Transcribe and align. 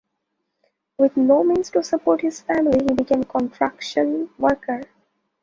With 0.97 1.15
no 1.15 1.43
means 1.43 1.69
to 1.69 1.83
support 1.83 2.21
his 2.21 2.41
family, 2.41 2.79
he 2.89 2.95
became 2.95 3.21
a 3.21 3.25
construction 3.25 4.31
worker. 4.39 4.81